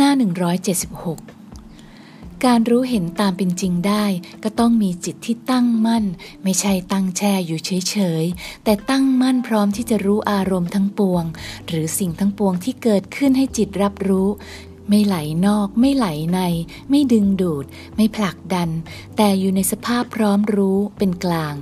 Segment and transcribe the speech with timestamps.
[0.00, 0.12] หน้า
[0.86, 4.04] 176 การรู้เห็นตามเป็นจริงได้
[4.42, 6.04] ก็ต้องมีจิตที่ตั้งมั่น
[6.42, 11.24] ไม่ใช่ตั้งแช่อยู่เฉยๆ แต่ตั้งมั่นพร้อมที่จะรู้อารมณ์ทั้งปวง
[11.66, 14.28] หรือสิ่งทั้งปวงที่เกิดขึ้นให้จิตรับรู้
[14.88, 15.16] ไม่ไหล
[15.46, 16.40] นอก ไม่ไหลใน
[16.90, 17.64] ไม่ดึงดูด
[17.96, 18.68] ไม่ผลักดัน
[19.16, 21.54] แต่อยู่ในสภาพพร้อมรู้เป็นกลาง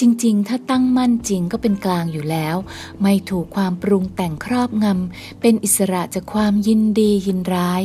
[0.00, 2.56] จริงๆ ถ้าตั้งมั่นจริงก็เป็นกลางอยู่แล้ว
[3.02, 7.82] ไม่ถูกความปรุงแต่งครอบงำเป็นอิสระจากความยินดียินร้าย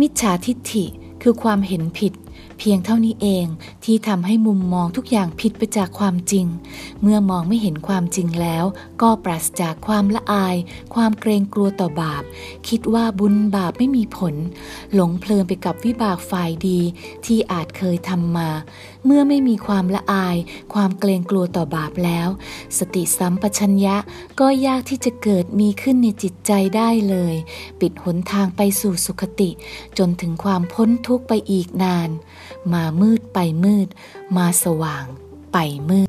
[0.00, 0.84] มิจฉาทิฏฐิ
[1.22, 2.12] คือความเห็นผิด
[2.58, 3.46] เพียงเท่านี้เอง
[3.84, 6.46] ที่ทำให้มุมมองทุกอย่างผิดไปจากความจริง
[7.02, 8.64] เมื่อมองไม่เห็นความจริงแล้ว
[9.02, 10.56] ก็ปราศจากความละอาย
[10.94, 12.22] ความเกรงกลัวต่อบาป
[12.68, 14.34] คิดว่าบุญบาปไม่มีผล
[14.94, 16.80] หลงเพลินไปกับวิบากฝ่ายดี
[17.26, 18.50] ที่อาจเคยทำมา
[19.04, 20.36] เมื่อไม่มีความละอาย
[20.74, 22.28] ความเกรงกลัวต่อบาปแล้ว
[22.78, 23.96] สติสัมปชัญญะ
[24.40, 27.34] ก็ยากที่จะเกิดมีขึ้นในจิตใจได้เลย
[27.80, 29.50] ปิดหนทางไปสู่สุคติ
[29.98, 32.08] จนถึงความพ้นทุกข์ไปอีกนาน
[32.72, 33.88] มามืดไปมืด
[34.36, 35.04] มาสว่าง
[35.52, 35.58] ไป
[35.90, 36.08] มืด